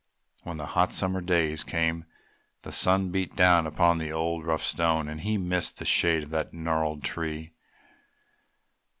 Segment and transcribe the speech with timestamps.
[0.41, 2.05] When the hot summer days came
[2.63, 6.29] the sun beat down upon the old, rough Stone and he missed the shade of
[6.31, 7.51] the gnarled tree.